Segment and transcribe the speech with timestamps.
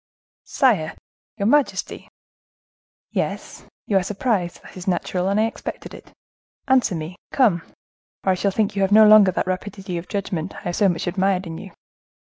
[0.47, 0.95] "Sire,
[1.37, 2.07] your majesty—"
[3.11, 6.11] "Yes, you are surprised; that is natural, and I expected it.
[6.67, 7.61] Answer me, come!
[8.23, 10.89] or I shall think you have no longer that rapidity of judgment I have so
[10.89, 11.71] much admired in you."